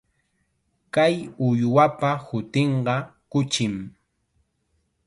[0.93, 1.15] Kay
[1.47, 2.95] uywapa hutinqa
[3.31, 3.73] kuchim.